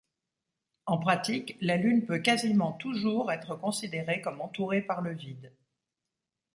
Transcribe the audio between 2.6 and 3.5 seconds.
toujours